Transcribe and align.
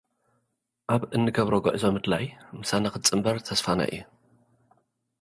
ኣብ 0.93 1.01
እንገብሮ 1.15 1.53
ጉዕዞ 1.65 1.83
ምድላይ 1.95 2.25
ምሳና 2.59 2.83
ክትጽንበር 2.93 3.35
ተስፋና 3.47 3.79
እዩ። 3.91 3.95